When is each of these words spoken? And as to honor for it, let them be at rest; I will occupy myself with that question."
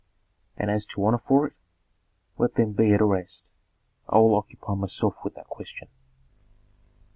And 0.57 0.71
as 0.71 0.83
to 0.87 1.05
honor 1.05 1.19
for 1.19 1.45
it, 1.45 1.53
let 2.39 2.55
them 2.55 2.71
be 2.73 2.91
at 2.91 3.01
rest; 3.03 3.51
I 4.09 4.17
will 4.17 4.33
occupy 4.33 4.73
myself 4.73 5.23
with 5.23 5.35
that 5.35 5.45
question." 5.45 5.89